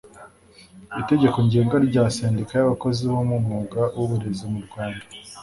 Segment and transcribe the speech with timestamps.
[1.01, 5.03] itegeko ngenga rya sendika y’abakozi bo mu mwuga w’uburezi mu rwanda